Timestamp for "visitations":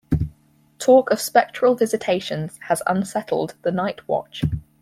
1.75-2.57